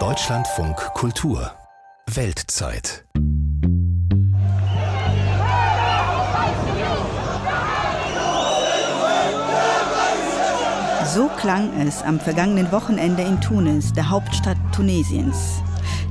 [0.00, 1.52] Deutschlandfunk Kultur
[2.12, 3.04] Weltzeit
[11.06, 15.62] So klang es am vergangenen Wochenende in Tunis, der Hauptstadt Tunesiens.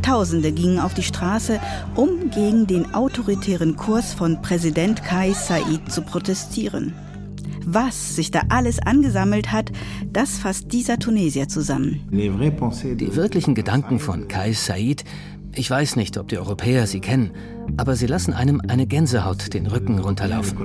[0.02, 1.60] Tausende gingen auf die Straße,
[1.96, 6.94] um gegen den autoritären Kurs von Präsident Kais Said zu protestieren.
[7.66, 9.72] Was sich da alles angesammelt hat,
[10.12, 12.02] das fasst dieser Tunesier zusammen.
[12.12, 15.04] Die wirklichen Gedanken von Kais Said,
[15.56, 17.32] ich weiß nicht, ob die Europäer sie kennen,
[17.78, 20.58] aber sie lassen einem eine Gänsehaut den Rücken runterlaufen.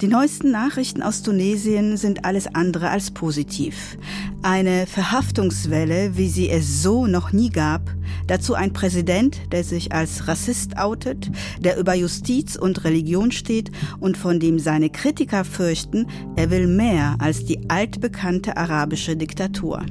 [0.00, 3.96] Die neuesten Nachrichten aus Tunesien sind alles andere als positiv.
[4.42, 7.94] Eine Verhaftungswelle, wie sie es so noch nie gab.
[8.26, 11.30] Dazu ein Präsident, der sich als Rassist outet,
[11.60, 13.70] der über Justiz und Religion steht
[14.00, 19.86] und von dem seine Kritiker fürchten, er will mehr als die altbekannte arabische Diktatur.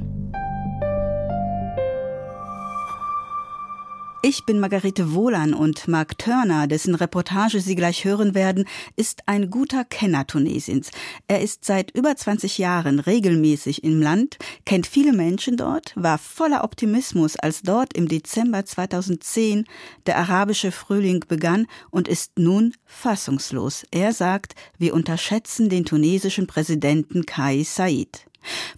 [4.26, 8.64] Ich bin Margarete Wohlan und Mark Turner, dessen Reportage Sie gleich hören werden,
[8.96, 10.90] ist ein guter Kenner Tunesiens.
[11.26, 16.64] Er ist seit über 20 Jahren regelmäßig im Land, kennt viele Menschen dort, war voller
[16.64, 19.66] Optimismus, als dort im Dezember 2010
[20.06, 23.84] der arabische Frühling begann und ist nun fassungslos.
[23.90, 28.24] Er sagt, wir unterschätzen den tunesischen Präsidenten Kai Said.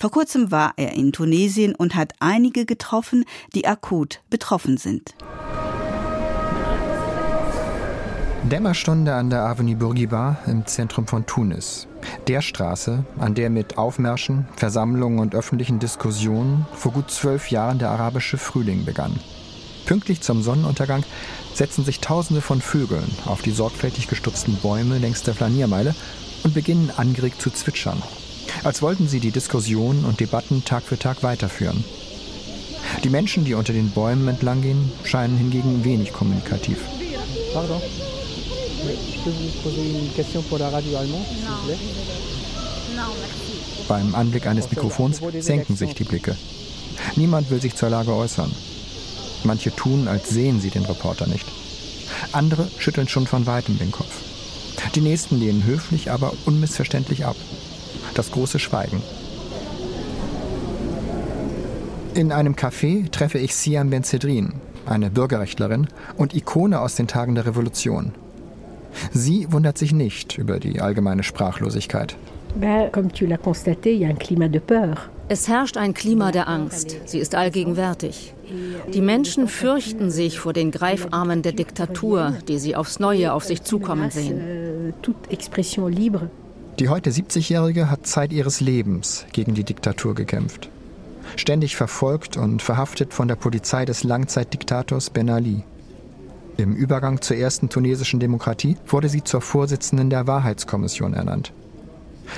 [0.00, 5.14] Vor kurzem war er in Tunesien und hat einige getroffen, die akut betroffen sind.
[8.50, 11.88] Dämmerstunde an der Avenue Bourguiba im Zentrum von Tunis.
[12.28, 17.90] Der Straße, an der mit Aufmärschen, Versammlungen und öffentlichen Diskussionen vor gut zwölf Jahren der
[17.90, 19.18] arabische Frühling begann.
[19.84, 21.02] Pünktlich zum Sonnenuntergang
[21.54, 25.96] setzen sich Tausende von Vögeln auf die sorgfältig gestutzten Bäume längs der Flaniermeile
[26.44, 28.00] und beginnen angeregt zu zwitschern
[28.64, 31.84] als wollten sie die Diskussionen und Debatten Tag für Tag weiterführen.
[33.04, 36.78] Die Menschen, die unter den Bäumen entlang gehen, scheinen hingegen wenig kommunikativ.
[37.52, 37.80] Pardon.
[43.88, 46.36] Beim Anblick eines Mikrofons senken sich die Blicke.
[47.16, 48.50] Niemand will sich zur Lage äußern.
[49.44, 51.46] Manche tun, als sehen sie den Reporter nicht.
[52.32, 54.22] Andere schütteln schon von weitem den Kopf.
[54.94, 57.36] Die nächsten lehnen höflich, aber unmissverständlich ab
[58.14, 59.02] das große Schweigen.
[62.14, 64.54] In einem Café treffe ich Siam Benzedrin,
[64.86, 68.12] eine Bürgerrechtlerin und Ikone aus den Tagen der Revolution.
[69.12, 72.16] Sie wundert sich nicht über die allgemeine Sprachlosigkeit.
[75.28, 76.96] Es herrscht ein Klima der Angst.
[77.04, 78.32] Sie ist allgegenwärtig.
[78.94, 83.62] Die Menschen fürchten sich vor den Greifarmen der Diktatur, die sie aufs Neue auf sich
[83.62, 84.94] zukommen sehen.
[86.78, 90.68] Die heute 70-Jährige hat Zeit ihres Lebens gegen die Diktatur gekämpft.
[91.36, 95.64] Ständig verfolgt und verhaftet von der Polizei des Langzeitdiktators Ben Ali.
[96.58, 101.52] Im Übergang zur ersten tunesischen Demokratie wurde sie zur Vorsitzenden der Wahrheitskommission ernannt.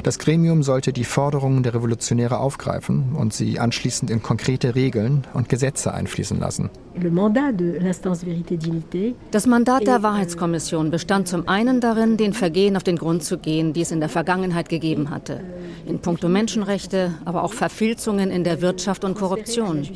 [0.03, 5.49] Das Gremium sollte die Forderungen der Revolutionäre aufgreifen und sie anschließend in konkrete Regeln und
[5.49, 6.71] Gesetze einfließen lassen.
[9.31, 13.73] Das Mandat der Wahrheitskommission bestand zum einen darin, den Vergehen auf den Grund zu gehen,
[13.73, 15.41] die es in der Vergangenheit gegeben hatte,
[15.87, 19.87] in puncto Menschenrechte, aber auch Verfilzungen in der Wirtschaft und Korruption.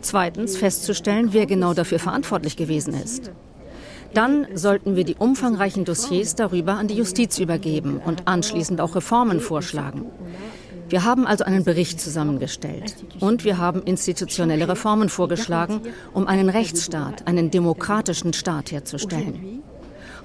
[0.00, 3.32] Zweitens festzustellen, wer genau dafür verantwortlich gewesen ist.
[4.14, 9.40] Dann sollten wir die umfangreichen Dossiers darüber an die Justiz übergeben und anschließend auch Reformen
[9.40, 10.06] vorschlagen.
[10.88, 15.80] Wir haben also einen Bericht zusammengestellt und wir haben institutionelle Reformen vorgeschlagen,
[16.12, 19.62] um einen Rechtsstaat, einen demokratischen Staat herzustellen.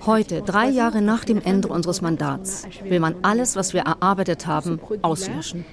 [0.06, 4.80] Heute, drei Jahre nach dem Ende unseres Mandats, will man alles, was wir erarbeitet haben,
[5.02, 5.66] auslöschen.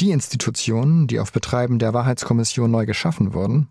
[0.00, 3.68] Die Institutionen, die auf Betreiben der Wahrheitskommission neu geschaffen wurden,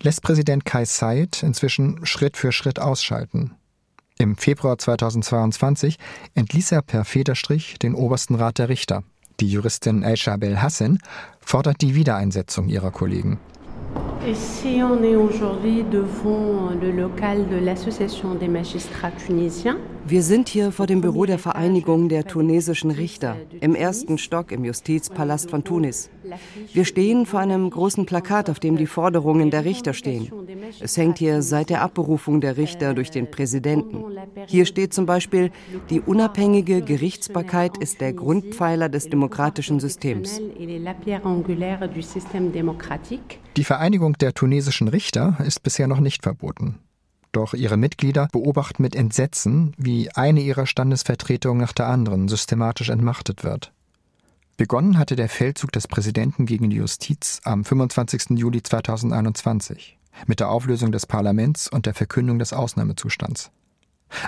[0.00, 3.52] lässt Präsident Kai Said inzwischen Schritt für Schritt ausschalten.
[4.18, 5.96] Im Februar 2022
[6.34, 9.04] entließ er per Federstrich den obersten Rat der Richter.
[9.40, 11.00] Die Juristin Aisha Belhassen
[11.40, 13.38] fordert die Wiedereinsetzung ihrer Kollegen.
[14.26, 19.78] Ici, on est aujourd'hui devant le local de l'Association des magistrats tunisiens.
[20.10, 24.64] Wir sind hier vor dem Büro der Vereinigung der tunesischen Richter im ersten Stock im
[24.64, 26.08] Justizpalast von Tunis.
[26.72, 30.32] Wir stehen vor einem großen Plakat, auf dem die Forderungen der Richter stehen.
[30.80, 34.02] Es hängt hier seit der Abberufung der Richter durch den Präsidenten.
[34.46, 35.50] Hier steht zum Beispiel,
[35.90, 40.40] die unabhängige Gerichtsbarkeit ist der Grundpfeiler des demokratischen Systems.
[43.56, 46.78] Die Vereinigung der tunesischen Richter ist bisher noch nicht verboten.
[47.38, 53.44] Doch ihre Mitglieder beobachten mit Entsetzen, wie eine ihrer Standesvertretungen nach der anderen systematisch entmachtet
[53.44, 53.72] wird.
[54.56, 58.30] Begonnen hatte der Feldzug des Präsidenten gegen die Justiz am 25.
[58.30, 63.52] Juli 2021 mit der Auflösung des Parlaments und der Verkündung des Ausnahmezustands.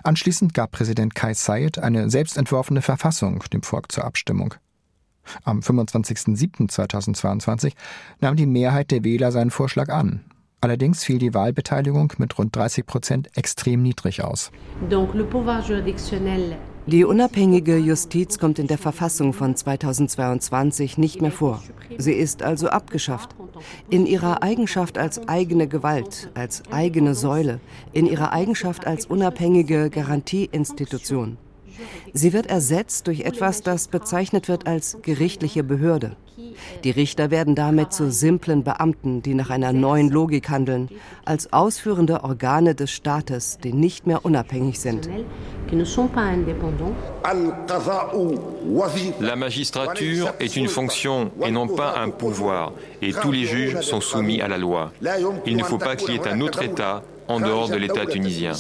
[0.05, 4.55] Anschließend gab Präsident Kai Saied eine selbstentworfene Verfassung dem Volk zur Abstimmung.
[5.43, 7.73] Am 25.07.2022
[8.21, 10.21] nahm die Mehrheit der Wähler seinen Vorschlag an.
[10.63, 14.51] Allerdings fiel die Wahlbeteiligung mit rund 30 Prozent extrem niedrig aus.
[16.87, 21.63] Die unabhängige Justiz kommt in der Verfassung von 2022 nicht mehr vor.
[21.97, 23.35] Sie ist also abgeschafft.
[23.89, 27.61] In ihrer Eigenschaft als eigene Gewalt, als eigene Säule,
[27.93, 31.39] in ihrer Eigenschaft als unabhängige Garantieinstitution.
[32.13, 36.17] Sie wird ersetzt durch etwas, das bezeichnet wird als gerichtliche Behörde.
[36.85, 40.89] Die Richter werden damit zu simplen Beamten, die nach einer neuen Logik handeln,
[41.25, 45.09] als ausführende Organe des Staates, die nicht mehr unabhängig sind.
[49.21, 54.01] La magistrature est une fonction et non pas un pouvoir, et tous les juges sont
[54.01, 54.93] soumis à la loi.
[55.47, 58.53] Il ne faut pas qu'il y ait un autre État en dehors de l'État tunisien.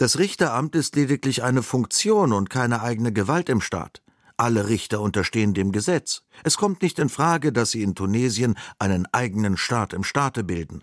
[0.00, 4.00] Das Richteramt ist lediglich eine Funktion und keine eigene Gewalt im Staat.
[4.38, 6.22] Alle Richter unterstehen dem Gesetz.
[6.42, 10.80] Es kommt nicht in Frage, dass sie in Tunesien einen eigenen Staat im Staate bilden.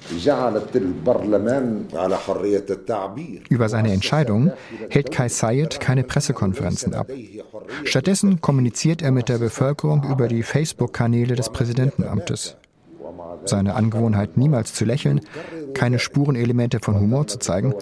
[3.49, 4.51] Über seine Entscheidung
[4.91, 7.09] hält Kai Sayed keine Pressekonferenzen ab.
[7.85, 12.55] Stattdessen kommuniziert er mit der Bevölkerung über die Facebook-Kanäle des Präsidentenamtes.
[13.45, 15.21] Seine Angewohnheit, niemals zu lächeln,
[15.73, 17.73] keine Spurenelemente von Humor zu zeigen,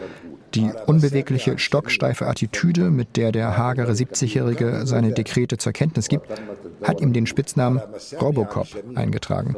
[0.55, 6.27] die unbewegliche, stocksteife Attitüde, mit der der hagere 70-Jährige seine Dekrete zur Kenntnis gibt,
[6.83, 7.81] hat ihm den Spitznamen
[8.19, 9.55] Robocop eingetragen.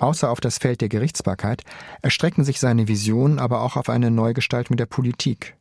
[0.00, 1.62] Außer auf das Feld der Gerichtsbarkeit
[2.02, 5.56] erstrecken sich seine Visionen aber auch auf eine Neugestaltung der Politik.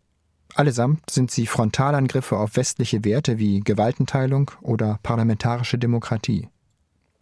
[0.56, 6.48] Allesamt sind sie Frontalangriffe auf westliche Werte wie Gewaltenteilung oder parlamentarische Demokratie.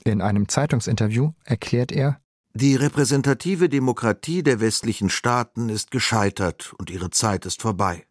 [0.03, 2.19] In einem Zeitungsinterview erklärt er,
[2.53, 8.05] die repräsentative Demokratie der westlichen Staaten ist gescheitert und ihre Zeit ist vorbei.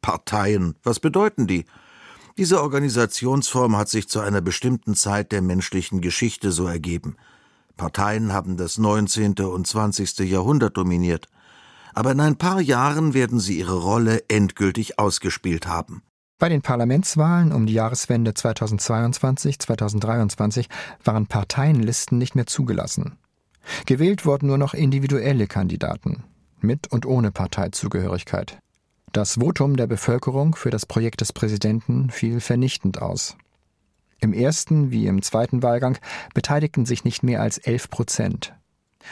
[0.00, 1.64] Parteien, was bedeuten die?
[2.36, 7.16] Diese Organisationsform hat sich zu einer bestimmten Zeit der menschlichen Geschichte so ergeben.
[7.76, 9.34] Parteien haben das 19.
[9.40, 10.18] und 20.
[10.20, 11.28] Jahrhundert dominiert.
[11.94, 16.02] Aber in ein paar Jahren werden sie ihre Rolle endgültig ausgespielt haben.
[16.38, 20.66] Bei den Parlamentswahlen um die Jahreswende 2022-2023
[21.04, 23.18] waren Parteienlisten nicht mehr zugelassen.
[23.86, 26.24] Gewählt wurden nur noch individuelle Kandidaten,
[26.60, 28.58] mit und ohne Parteizugehörigkeit.
[29.12, 33.36] Das Votum der Bevölkerung für das Projekt des Präsidenten fiel vernichtend aus.
[34.20, 35.98] Im ersten wie im zweiten Wahlgang
[36.34, 38.54] beteiligten sich nicht mehr als 11 Prozent.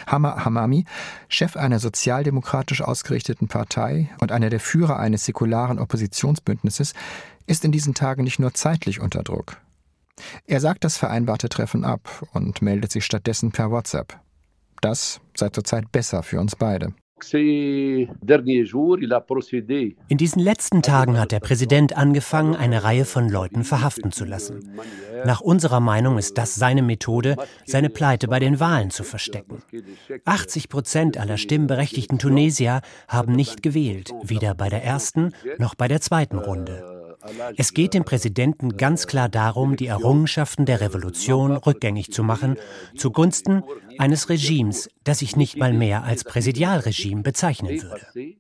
[0.07, 0.85] Hama Hamami,
[1.29, 6.93] Chef einer sozialdemokratisch ausgerichteten Partei und einer der Führer eines säkularen Oppositionsbündnisses,
[7.47, 9.57] ist in diesen Tagen nicht nur zeitlich unter Druck.
[10.47, 14.19] Er sagt das vereinbarte Treffen ab und meldet sich stattdessen per WhatsApp.
[14.81, 16.93] Das sei zurzeit besser für uns beide.
[20.09, 24.79] In diesen letzten Tagen hat der Präsident angefangen, eine Reihe von Leuten verhaften zu lassen.
[25.25, 29.63] Nach unserer Meinung ist das seine Methode, seine Pleite bei den Wahlen zu verstecken.
[30.27, 36.03] 80 Prozent aller stimmberechtigten Tunesier haben nicht gewählt, weder bei der ersten noch bei der
[36.03, 36.96] zweiten Runde.
[37.57, 42.57] Es geht dem Präsidenten ganz klar darum, die Errungenschaften der Revolution rückgängig zu machen,
[42.97, 43.63] zugunsten
[43.99, 48.37] eines Regimes, das sich nicht mal mehr als Präsidialregime bezeichnen würde.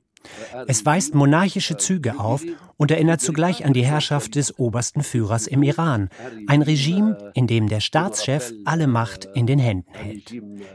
[0.67, 2.43] Es weist monarchische Züge auf
[2.77, 6.09] und erinnert zugleich an die Herrschaft des obersten Führers im Iran,
[6.47, 10.33] ein Regime, in dem der Staatschef alle Macht in den Händen hält.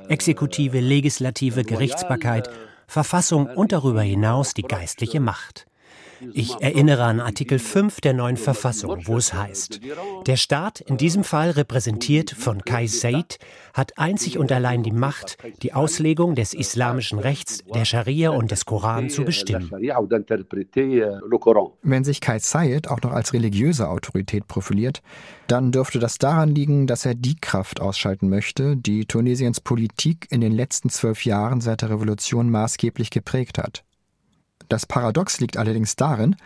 [0.08, 2.50] Exekutive, Legislative, Gerichtsbarkeit,
[2.88, 5.66] Verfassung und darüber hinaus die geistliche Macht.
[6.34, 9.82] Ich erinnere an Artikel 5 der neuen Verfassung, wo es heißt,
[10.28, 13.40] der Staat, in diesem Fall repräsentiert von Kai Said,
[13.74, 18.66] hat einzig und allein die Macht, die Auslegung des islamischen Rechts, der Scharia und des
[18.66, 19.72] Koran zu bestimmen.
[21.82, 25.02] Wenn sich Kai Said auch noch als religiöse Autorität profiliert,
[25.48, 30.42] dann dürfte das daran liegen, dass er die Kraft ausschalten möchte, die Tunesiens Politik in
[30.42, 33.84] den letzten zwölf Jahren seit der Revolution maßgeblich geprägt hat.
[34.72, 36.38] Das Paradox liegt allerdings darin,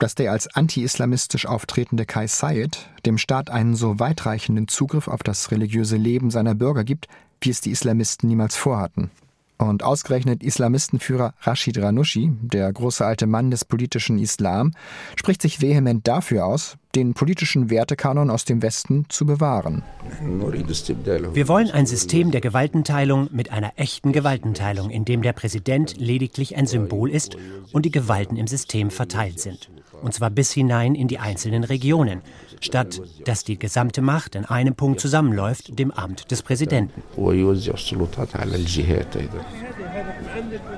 [0.00, 5.52] dass der als anti-islamistisch auftretende Kai Sayed dem Staat einen so weitreichenden Zugriff auf das
[5.52, 7.06] religiöse Leben seiner Bürger gibt,
[7.40, 9.12] wie es die Islamisten niemals vorhatten.
[9.60, 14.72] Und ausgerechnet Islamistenführer Rashid Ranushi, der große alte Mann des politischen Islam,
[15.16, 19.82] spricht sich vehement dafür aus, den politischen Wertekanon aus dem Westen zu bewahren.
[20.22, 26.56] Wir wollen ein System der Gewaltenteilung mit einer echten Gewaltenteilung, in dem der Präsident lediglich
[26.56, 27.36] ein Symbol ist
[27.72, 29.70] und die Gewalten im System verteilt sind.
[30.02, 32.22] und zwar bis hinein in die einzelnen Regionen,
[32.60, 37.02] statt dass die gesamte Macht in einem Punkt zusammenläuft, dem Amt des Präsidenten.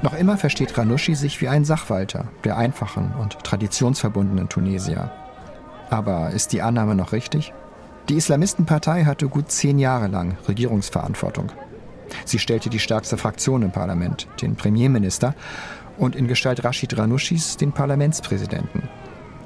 [0.02, 5.10] Noch immer versteht Ranouchi sich wie ein Sachwalter der einfachen und traditionsverbundenen Tunesier.
[5.90, 7.52] Aber ist die Annahme noch richtig?
[8.08, 11.52] Die Islamistenpartei hatte gut zehn Jahre lang Regierungsverantwortung.
[12.24, 15.34] Sie stellte die stärkste Fraktion im Parlament, den Premierminister,
[15.98, 18.88] und in Gestalt Rashid Ranushis den Parlamentspräsidenten.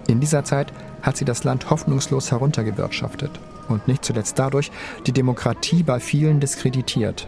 [0.06, 0.72] In dieser Zeit
[1.02, 3.30] hat sie das Land hoffnungslos heruntergewirtschaftet
[3.68, 4.70] und nicht zuletzt dadurch
[5.06, 7.26] die Demokratie bei vielen diskreditiert.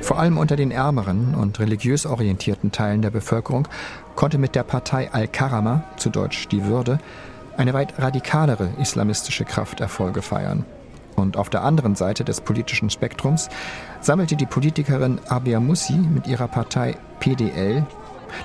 [0.00, 3.68] Vor allem unter den ärmeren und religiös orientierten Teilen der Bevölkerung
[4.16, 6.98] konnte mit der Partei Al-Karama, zu Deutsch die Würde,
[7.56, 10.64] eine weit radikalere islamistische Kraft Erfolge feiern.
[11.14, 13.48] Und auf der anderen Seite des politischen Spektrums
[14.00, 17.86] sammelte die Politikerin Abia Mussi mit ihrer Partei PDL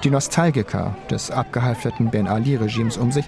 [0.04, 3.26] die Nostalgiker des abgehalfterten Ben Ali-Regimes um sich,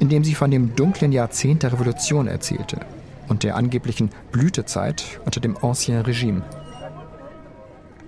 [0.00, 2.80] indem sie von dem dunklen Jahrzehnt der Revolution erzählte
[3.28, 6.42] und der angeblichen Blütezeit unter dem Ancien Regime.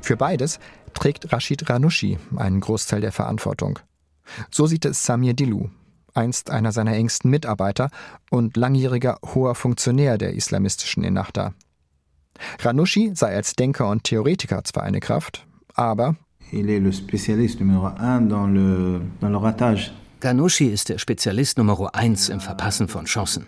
[0.03, 0.59] Für beides
[0.95, 3.79] trägt Rashid Ranushi einen Großteil der Verantwortung.
[4.51, 5.71] So sieht es Samir Dilou,
[6.15, 7.91] einst einer seiner engsten Mitarbeiter
[8.31, 11.55] und langjähriger hoher Funktionär der islamistischen Ennahda.
[12.61, 16.17] Ranushi sei als Denker und Theoretiker zwar eine Kraft, aber
[20.21, 23.47] Ghanouchi ist der Spezialist Nummer eins im Verpassen von Chancen.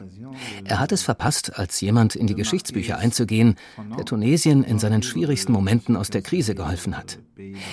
[0.65, 3.57] Er hat es verpasst, als jemand in die Geschichtsbücher einzugehen,
[3.97, 7.19] der Tunesien in seinen schwierigsten Momenten aus der Krise geholfen hat.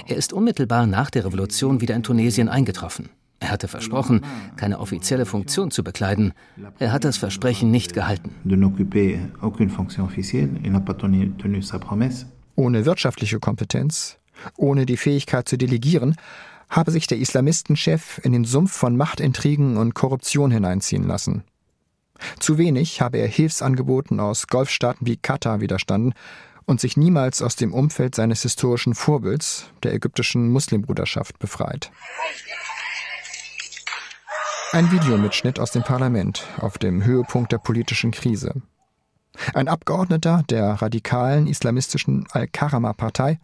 [0.08, 3.10] Er ist unmittelbar nach der Revolution wieder in Tunesien eingetroffen.
[3.40, 4.22] Er hatte versprochen,
[4.56, 6.34] keine offizielle Funktion zu bekleiden.
[6.80, 8.32] Er hat das Versprechen nicht gehalten.
[12.56, 14.18] Ohne wirtschaftliche Kompetenz,
[14.58, 16.16] ohne die Fähigkeit zu delegieren,
[16.70, 21.44] habe sich der Islamistenchef in den Sumpf von Machtintrigen und Korruption hineinziehen lassen.
[22.40, 26.14] Zu wenig habe er Hilfsangeboten aus Golfstaaten wie Katar widerstanden
[26.66, 31.92] und sich niemals aus dem Umfeld seines historischen Vorbilds, der ägyptischen Muslimbruderschaft, befreit.
[34.72, 38.62] Ein Videomitschnitt aus dem Parlament auf dem Höhepunkt der politischen Krise.
[39.54, 43.40] Ein Abgeordneter der radikalen islamistischen Al-Karama-Partei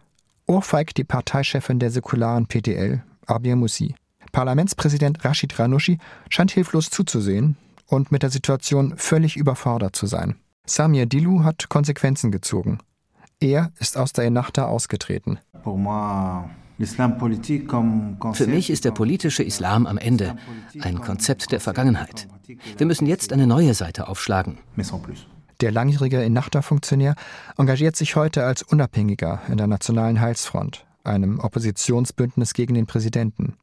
[0.52, 3.94] ohrfeigt die Parteichefin der säkularen PDL, Abir Mussi.
[4.32, 7.56] Parlamentspräsident Rashid Ranushi scheint hilflos zuzusehen
[7.86, 10.36] und mit der Situation völlig überfordert zu sein.
[10.66, 12.78] Samir Dilou hat Konsequenzen gezogen.
[13.40, 15.38] Er ist aus der Ennahda ausgetreten.
[18.34, 20.36] Für mich ist der politische Islam am Ende
[20.80, 22.28] ein Konzept der Vergangenheit.
[22.76, 24.58] Wir müssen jetzt eine neue Seite aufschlagen.
[25.62, 27.14] Der langjährige Ennahda-Funktionär
[27.56, 33.54] engagiert sich heute als Unabhängiger in der Nationalen Heilsfront, einem Oppositionsbündnis gegen den Präsidenten.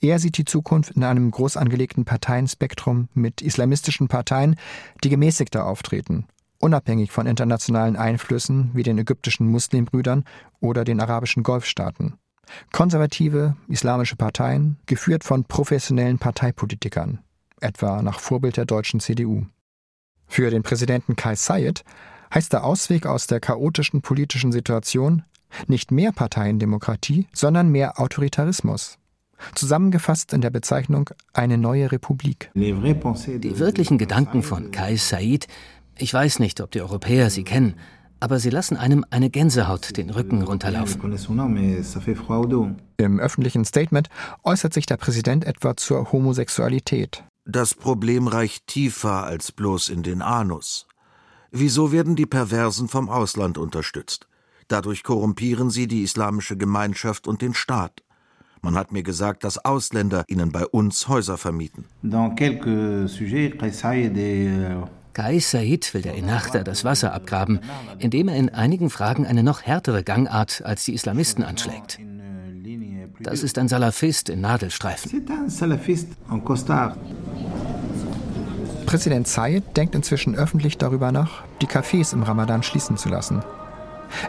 [0.00, 4.56] Er sieht die Zukunft in einem groß angelegten Parteienspektrum mit islamistischen Parteien,
[5.04, 6.26] die gemäßigter auftreten,
[6.58, 10.24] unabhängig von internationalen Einflüssen wie den ägyptischen Muslimbrüdern
[10.60, 12.14] oder den arabischen Golfstaaten.
[12.72, 17.18] Konservative islamische Parteien, geführt von professionellen Parteipolitikern,
[17.60, 19.44] etwa nach Vorbild der deutschen CDU.
[20.26, 21.84] Für den Präsidenten Kai Sayed
[22.34, 25.22] heißt der Ausweg aus der chaotischen politischen Situation
[25.68, 28.98] nicht mehr Parteiendemokratie, sondern mehr Autoritarismus.
[29.54, 32.50] Zusammengefasst in der Bezeichnung eine neue Republik.
[32.54, 35.46] Die wirklichen Gedanken von Kai Said,
[35.98, 37.74] ich weiß nicht, ob die Europäer sie kennen,
[38.18, 41.00] aber sie lassen einem eine Gänsehaut den Rücken runterlaufen.
[42.96, 44.08] Im öffentlichen Statement
[44.42, 47.24] äußert sich der Präsident etwa zur Homosexualität.
[47.48, 50.88] Das Problem reicht tiefer als bloß in den Anus.
[51.52, 54.26] Wieso werden die Perversen vom Ausland unterstützt?
[54.66, 58.02] Dadurch korrumpieren sie die islamische Gemeinschaft und den Staat.
[58.62, 61.84] Man hat mir gesagt, dass Ausländer ihnen bei uns Häuser vermieten.
[65.12, 67.60] Kai Said will der Ennahda das Wasser abgraben,
[68.00, 72.00] indem er in einigen Fragen eine noch härtere Gangart als die Islamisten anschlägt.
[73.20, 75.24] Das ist ein Salafist in Nadelstreifen.
[78.86, 83.42] Präsident Zayed denkt inzwischen öffentlich darüber nach, die Cafés im Ramadan schließen zu lassen.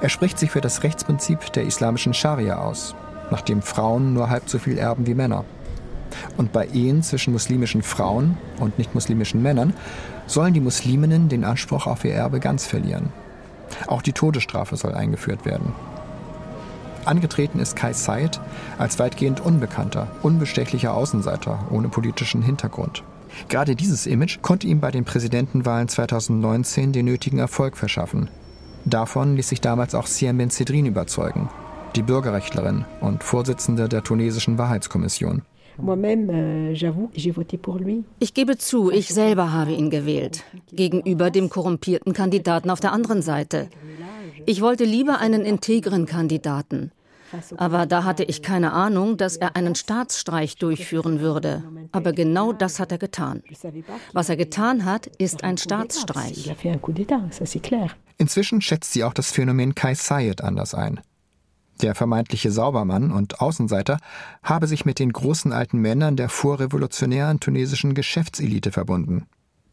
[0.02, 2.96] Er spricht sich für das Rechtsprinzip der islamischen Scharia aus,
[3.30, 5.46] nachdem Frauen nur halb so viel erben wie Männer.
[6.38, 9.74] Und bei Ehen zwischen muslimischen Frauen und nicht-muslimischen Männern
[10.26, 13.10] sollen die Musliminnen den Anspruch auf ihr Erbe ganz verlieren.
[13.86, 15.74] Auch die Todesstrafe soll eingeführt werden.
[17.06, 18.42] Angetreten ist Kai Said
[18.80, 23.04] als weitgehend unbekannter, unbestechlicher Außenseiter ohne politischen Hintergrund.
[23.50, 28.30] Gerade dieses Image konnte ihm bei den Präsidentenwahlen 2019 den nötigen Erfolg verschaffen.
[28.86, 31.50] Davon ließ sich damals auch Siam Ben Sedrin überzeugen,
[31.96, 35.42] die Bürgerrechtlerin und Vorsitzende der tunesischen Wahrheitskommission.
[38.20, 43.22] Ich gebe zu, ich selber habe ihn gewählt, gegenüber dem korrumpierten Kandidaten auf der anderen
[43.22, 43.68] Seite.
[44.46, 46.92] Ich wollte lieber einen integren Kandidaten.
[47.58, 51.64] Aber da hatte ich keine Ahnung, dass er einen Staatsstreich durchführen würde.
[51.92, 53.44] Aber genau das hat er getan.
[54.14, 56.56] Was er getan hat, ist ein Staatsstreich.
[58.18, 61.00] Inzwischen schätzt sie auch das Phänomen Kai Sayed anders ein.
[61.82, 64.00] Der vermeintliche Saubermann und Außenseiter
[64.42, 69.28] habe sich mit den großen alten Männern der vorrevolutionären tunesischen Geschäftselite verbunden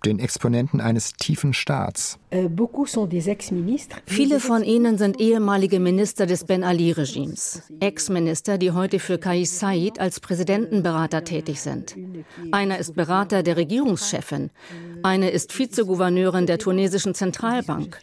[0.04, 2.18] den Exponenten eines tiefen Staats.
[2.30, 2.48] Äh,
[4.06, 9.98] Viele von ihnen sind ehemalige Minister des Ben Ali-Regimes, Ex-Minister, die heute für Kais Said
[10.00, 11.96] als Präsidentenberater tätig sind.
[12.52, 14.50] Einer ist Berater der Regierungschefin,
[15.02, 18.00] eine ist Vizegouverneurin der tunesischen Zentralbank.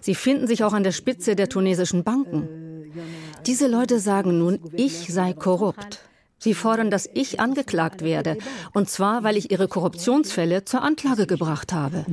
[0.00, 2.48] Sie finden sich auch an der Spitze der tunesischen Banken.
[3.46, 6.00] Diese Leute sagen nun, ich sei korrupt.
[6.44, 8.36] Sie fordern, dass ich angeklagt werde,
[8.74, 12.04] und zwar, weil ich ihre Korruptionsfälle zur Anklage gebracht habe.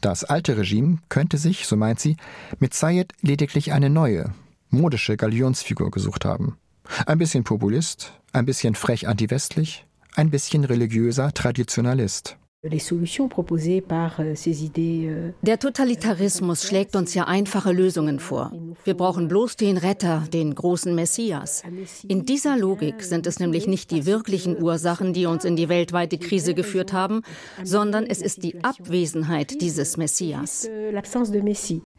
[0.00, 2.16] Das alte Regime könnte sich, so meint sie,
[2.60, 4.32] mit Sayed lediglich eine neue,
[4.70, 6.56] modische Galionsfigur gesucht haben.
[7.04, 12.38] Ein bisschen Populist, ein bisschen frech antiwestlich, ein bisschen religiöser Traditionalist.
[12.72, 14.34] Euh,
[14.78, 18.52] euh, Der Totalitarismus schlägt uns ja einfache Lösungen vor.
[18.84, 21.62] Wir brauchen bloß den Retter, den großen Messias.
[22.08, 26.18] In dieser Logik sind es nämlich nicht die wirklichen Ursachen, die uns in die weltweite
[26.18, 27.22] Krise geführt haben,
[27.62, 30.68] sondern es ist die Abwesenheit dieses Messias.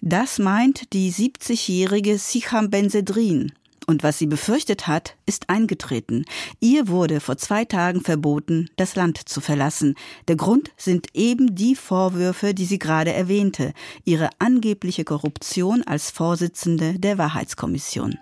[0.02, 3.52] Das meint die 70-jährige Sicham Benzedrin.
[3.90, 6.26] Und was sie befürchtet hat, ist eingetreten.
[6.60, 9.96] Ihr wurde vor zwei Tagen verboten, das Land zu verlassen.
[10.28, 17.00] Der Grund sind eben die Vorwürfe, die sie gerade erwähnte, ihre angebliche Korruption als Vorsitzende
[17.00, 18.20] der Wahrheitskommission.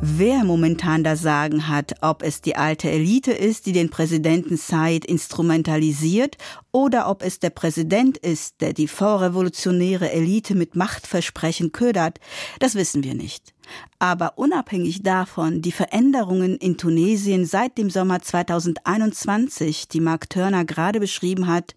[0.00, 5.04] Wer momentan das Sagen hat, ob es die alte Elite ist, die den Präsidenten Said
[5.04, 6.36] instrumentalisiert,
[6.72, 12.20] oder ob es der Präsident ist, der die vorrevolutionäre Elite mit Machtversprechen ködert,
[12.58, 13.54] das wissen wir nicht.
[13.98, 21.00] Aber unabhängig davon, die Veränderungen in Tunesien seit dem Sommer 2021, die Mark Turner gerade
[21.00, 21.74] beschrieben hat,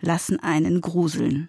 [0.00, 1.48] lassen einen gruseln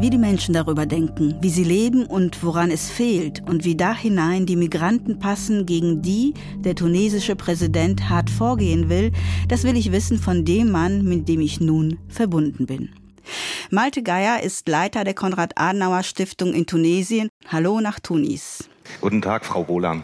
[0.00, 3.94] wie die Menschen darüber denken, wie sie leben und woran es fehlt und wie da
[3.94, 9.12] hinein die Migranten passen, gegen die der tunesische Präsident hart vorgehen will,
[9.48, 12.88] das will ich wissen von dem Mann, mit dem ich nun verbunden bin.
[13.70, 17.28] Malte Geier ist Leiter der Konrad-Adenauer-Stiftung in Tunesien.
[17.46, 18.70] Hallo nach Tunis.
[19.02, 20.02] Guten Tag, Frau Wohlan.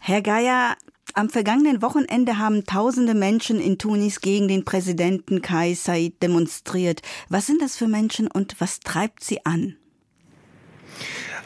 [0.00, 0.76] Herr Geier,
[1.14, 7.02] am vergangenen Wochenende haben tausende Menschen in Tunis gegen den Präsidenten Kai Said demonstriert.
[7.28, 9.76] Was sind das für Menschen und was treibt sie an?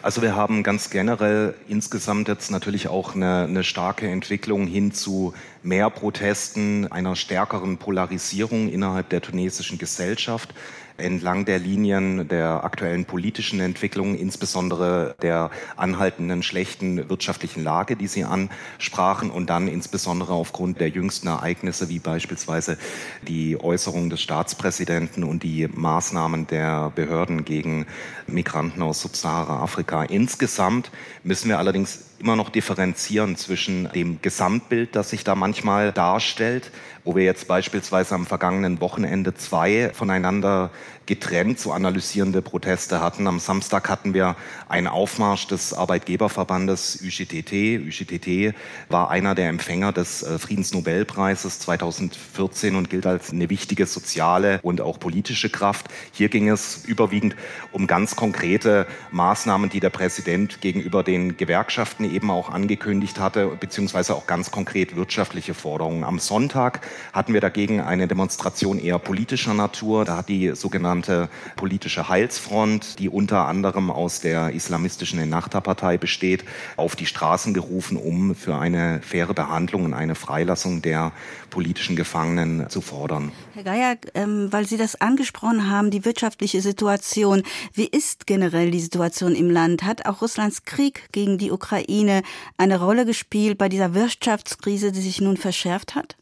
[0.02, 5.32] Also wir haben ganz generell insgesamt jetzt natürlich auch eine, eine, starke Entwicklung hin zu
[5.62, 10.54] mehr Protesten, einer stärkeren Polarisierung innerhalb der tunesischen Gesellschaft
[10.96, 18.24] entlang der Linien der aktuellen politischen Entwicklung, insbesondere der anhaltenden schlechten wirtschaftlichen Lage, die Sie
[18.24, 22.78] ansprachen, und dann insbesondere aufgrund der jüngsten Ereignisse, wie beispielsweise
[23.26, 27.86] die Äußerung des Staatspräsidenten und die Maßnahmen der Behörden gegen
[28.26, 30.04] Migranten aus Subsahara-Afrika.
[30.04, 30.90] Insgesamt
[31.24, 36.70] müssen wir allerdings immer noch differenzieren zwischen dem Gesamtbild, das sich da manchmal darstellt,
[37.04, 40.70] wo wir jetzt beispielsweise am vergangenen Wochenende zwei voneinander
[41.06, 43.26] getrennt zu analysierende Proteste hatten.
[43.26, 44.36] Am Samstag hatten wir
[44.68, 47.80] einen Aufmarsch des Arbeitgeberverbandes UGTT.
[47.80, 48.54] UGTT
[48.88, 54.80] war einer der Empfänger des äh, Friedensnobelpreises 2014 und gilt als eine wichtige soziale und
[54.80, 55.86] auch politische Kraft.
[56.12, 57.34] Hier ging es überwiegend
[57.72, 64.14] um ganz konkrete Maßnahmen, die der Präsident gegenüber den Gewerkschaften eben auch angekündigt hatte, beziehungsweise
[64.14, 66.04] auch ganz konkret wirtschaftliche Forderungen.
[66.04, 70.04] Am Sonntag hatten wir dagegen eine Demonstration eher politischer Natur.
[70.04, 76.44] Da hat die sogenannte sogenannte politische Heilsfront, die unter anderem aus der islamistischen Ennahda-Partei besteht,
[76.76, 81.12] auf die Straßen gerufen, um für eine faire Behandlung und eine Freilassung der
[81.50, 83.32] politischen Gefangenen zu fordern.
[83.54, 87.42] Herr Geier, ähm, weil Sie das angesprochen haben, die wirtschaftliche Situation.
[87.72, 89.82] Wie ist generell die Situation im Land?
[89.84, 92.22] Hat auch Russlands Krieg gegen die Ukraine
[92.58, 96.16] eine Rolle gespielt bei dieser Wirtschaftskrise, die sich nun verschärft hat?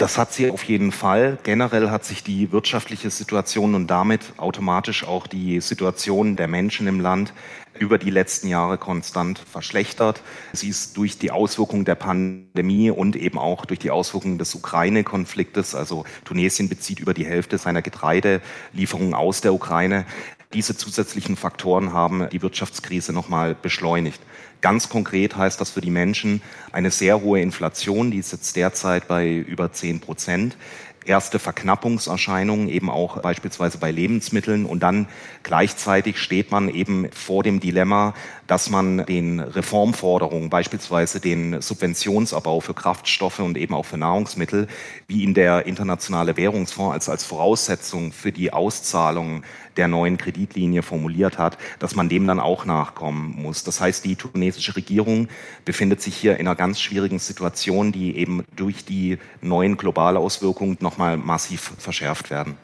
[0.00, 1.36] Das hat sie auf jeden Fall.
[1.42, 7.00] Generell hat sich die wirtschaftliche Situation und damit automatisch auch die Situation der Menschen im
[7.00, 7.34] Land
[7.78, 10.22] über die letzten Jahre konstant verschlechtert.
[10.54, 15.74] Sie ist durch die Auswirkungen der Pandemie und eben auch durch die Auswirkungen des Ukraine-Konfliktes,
[15.74, 20.06] also Tunesien bezieht über die Hälfte seiner Getreidelieferungen aus der Ukraine,
[20.52, 24.20] Diese zusätzlichen Faktoren haben die Wirtschaftskrise nochmal beschleunigt.
[24.60, 29.06] Ganz konkret heißt das für die Menschen eine sehr hohe Inflation, die ist jetzt derzeit
[29.06, 30.56] bei über 10 Prozent
[31.04, 35.08] erste Verknappungserscheinungen eben auch beispielsweise bei Lebensmitteln und dann
[35.42, 38.14] gleichzeitig steht man eben vor dem Dilemma,
[38.50, 44.66] dass man den Reformforderungen, beispielsweise den Subventionsabbau für Kraftstoffe und eben auch für Nahrungsmittel,
[45.06, 49.44] wie ihn der Internationale Währungsfonds als, als Voraussetzung für die Auszahlung
[49.76, 53.62] der neuen Kreditlinie formuliert hat, dass man dem dann auch nachkommen muss.
[53.62, 55.28] Das heißt, die tunesische Regierung
[55.64, 61.16] befindet sich hier in einer ganz schwierigen Situation, die eben durch die neuen Globalauswirkungen nochmal
[61.16, 62.56] massiv verschärft werden.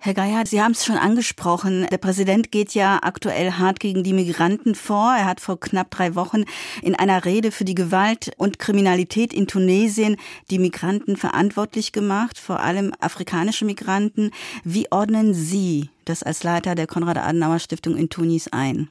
[0.00, 1.84] Herr Geier, Sie haben es schon angesprochen.
[1.90, 5.12] Der Präsident geht ja aktuell hart gegen die Migranten vor.
[5.12, 6.44] Er hat vor knapp drei Wochen
[6.82, 10.16] in einer Rede für die Gewalt und Kriminalität in Tunesien
[10.52, 14.30] die Migranten verantwortlich gemacht, vor allem afrikanische Migranten.
[14.62, 18.88] Wie ordnen Sie das als Leiter der Konrad-Adenauer-Stiftung in Tunis ein?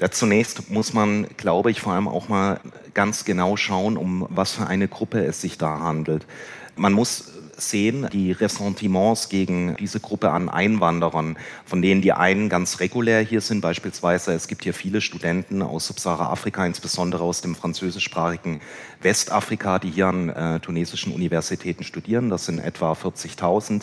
[0.00, 2.60] Ja, zunächst muss man, glaube ich, vor allem auch mal
[2.94, 6.26] ganz genau schauen, um was für eine Gruppe es sich da handelt.
[6.74, 12.80] Man muss sehen, die Ressentiments gegen diese Gruppe an Einwanderern, von denen die einen ganz
[12.80, 18.60] regulär hier sind, beispielsweise es gibt hier viele Studenten aus Subsahara-Afrika, insbesondere aus dem französischsprachigen
[19.02, 22.30] Westafrika, die hier an äh, tunesischen Universitäten studieren.
[22.30, 23.82] Das sind etwa 40.000.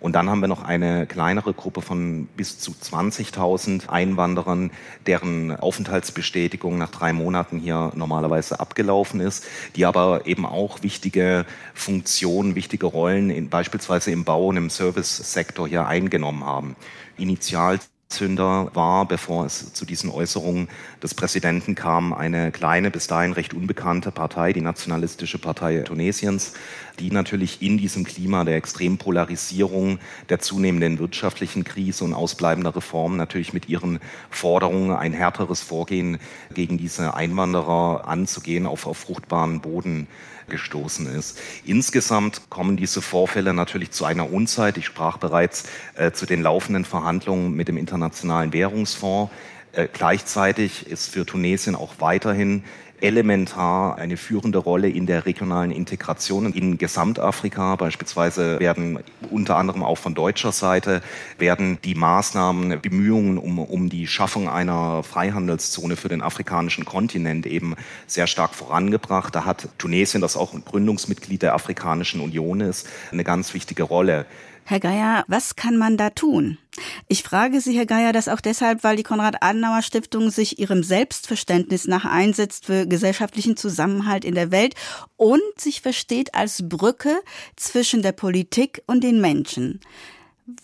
[0.00, 4.70] Und dann haben wir noch eine kleinere Gruppe von bis zu 20.000 Einwanderern,
[5.06, 12.54] deren Aufenthaltsbestätigung nach drei Monaten hier normalerweise abgelaufen ist, die aber eben auch wichtige Funktionen,
[12.54, 16.76] wichtige Rollen in, beispielsweise im Bau und im Service-Sektor hier eingenommen haben.
[17.16, 20.68] Initial Zünder war, bevor es zu diesen Äußerungen
[21.02, 26.54] des Präsidenten kam, eine kleine, bis dahin recht unbekannte Partei, die Nationalistische Partei Tunesiens,
[26.98, 33.16] die natürlich in diesem Klima der extremen Polarisierung, der zunehmenden wirtschaftlichen Krise und ausbleibender Reformen
[33.16, 36.18] natürlich mit ihren Forderungen ein härteres Vorgehen
[36.54, 40.06] gegen diese Einwanderer anzugehen auf, auf fruchtbaren Boden
[40.48, 41.38] gestoßen ist.
[41.64, 44.76] Insgesamt kommen diese Vorfälle natürlich zu einer Unzeit.
[44.78, 49.30] Ich sprach bereits äh, zu den laufenden Verhandlungen mit dem Internationalen Währungsfonds.
[49.72, 52.64] Äh, gleichzeitig ist für Tunesien auch weiterhin
[53.00, 57.76] elementar eine führende Rolle in der regionalen Integration in Gesamtafrika.
[57.76, 58.98] Beispielsweise werden
[59.30, 61.00] unter anderem auch von deutscher Seite
[61.38, 67.74] werden die Maßnahmen, Bemühungen um, um die Schaffung einer Freihandelszone für den afrikanischen Kontinent eben
[68.06, 69.34] sehr stark vorangebracht.
[69.34, 74.26] Da hat Tunesien, das auch ein Gründungsmitglied der Afrikanischen Union ist, eine ganz wichtige Rolle.
[74.70, 76.58] Herr Geier, was kann man da tun?
[77.06, 82.04] Ich frage Sie, Herr Geier, das auch deshalb, weil die Konrad-Adenauer-Stiftung sich ihrem Selbstverständnis nach
[82.04, 84.74] einsetzt für gesellschaftlichen Zusammenhalt in der Welt
[85.16, 87.16] und sich versteht als Brücke
[87.56, 89.80] zwischen der Politik und den Menschen.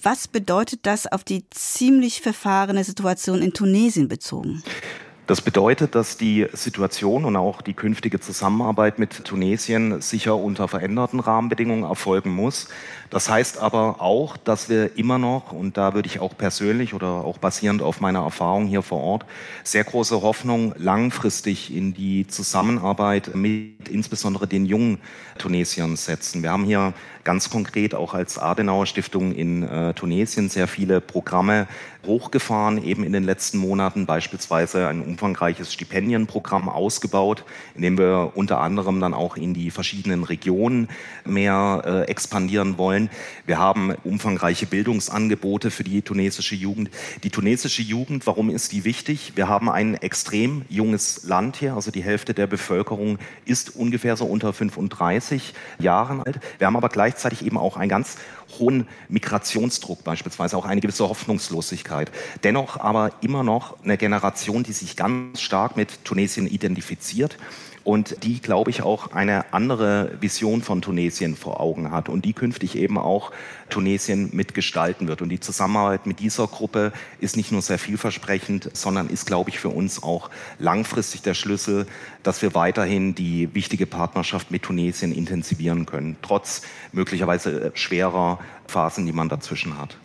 [0.03, 4.63] Was bedeutet das auf die ziemlich verfahrene Situation in Tunesien bezogen?
[5.27, 11.19] Das bedeutet, dass die Situation und auch die künftige Zusammenarbeit mit Tunesien sicher unter veränderten
[11.19, 12.69] Rahmenbedingungen erfolgen muss.
[13.15, 17.07] Das heißt aber auch, dass wir immer noch, und da würde ich auch persönlich oder
[17.07, 19.25] auch basierend auf meiner Erfahrung hier vor Ort,
[19.63, 24.99] sehr große Hoffnung langfristig in die Zusammenarbeit mit insbesondere den jungen
[25.39, 26.43] Tunesiern setzen.
[26.43, 31.67] Wir haben hier ganz konkret auch als Adenauer Stiftung in äh, Tunesien sehr viele Programme
[32.07, 38.61] hochgefahren, eben in den letzten Monaten, beispielsweise ein umfangreiches Stipendienprogramm ausgebaut, in dem wir unter
[38.61, 40.89] anderem dann auch in die verschiedenen Regionen
[41.25, 43.04] mehr äh, expandieren wollen.
[43.47, 46.91] Wir haben umfangreiche Bildungsangebote für die tunesische Jugend.
[47.23, 49.33] Die tunesische Jugend, warum ist die wichtig?
[49.35, 54.25] Wir haben ein extrem junges Land hier, also die Hälfte der Bevölkerung ist ungefähr so
[54.25, 56.41] unter 35 Jahren alt.
[56.59, 58.17] Wir haben aber gleichzeitig eben auch einen ganz
[58.59, 62.11] hohen Migrationsdruck beispielsweise, auch eine gewisse Hoffnungslosigkeit.
[62.43, 67.37] Dennoch aber immer noch eine Generation, die sich ganz stark mit Tunesien identifiziert
[67.85, 72.33] und die, glaube ich, auch eine andere Vision von Tunesien vor Augen hat und die
[72.33, 73.31] künftig eben auch
[73.69, 75.21] Tunesien mitgestalten wird.
[75.21, 79.59] Und die Zusammenarbeit mit dieser Gruppe ist nicht nur sehr vielversprechend, sondern ist, glaube ich,
[79.59, 81.87] für uns auch langfristig der Schlüssel,
[82.23, 89.13] dass wir weiterhin die wichtige Partnerschaft mit Tunesien intensivieren können, trotz möglicherweise schwerer Phasen, die
[89.13, 89.99] man dazwischen hat.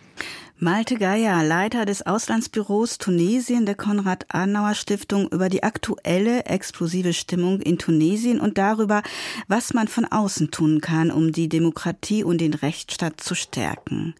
[0.62, 8.38] Malte Geier, Leiter des Auslandsbüros Tunesien der Konrad-Adenauer-Stiftung über die aktuelle explosive Stimmung in Tunesien
[8.40, 9.02] und darüber,
[9.48, 14.14] was man von außen tun kann, um die Demokratie und den Rechtsstaat zu stärken.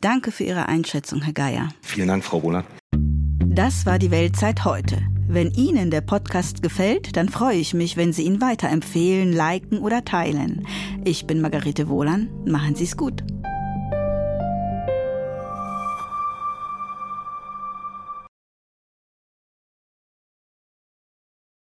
[0.00, 1.68] Danke für Ihre Einschätzung, Herr Geier.
[1.80, 2.64] Vielen Dank, Frau Wohler.
[3.46, 5.00] Das war die Weltzeit heute.
[5.28, 10.04] Wenn Ihnen der Podcast gefällt, dann freue ich mich, wenn Sie ihn weiterempfehlen, liken oder
[10.04, 10.66] teilen.
[11.04, 12.30] Ich bin Margarete Wohlan.
[12.44, 13.22] Machen Sie es gut.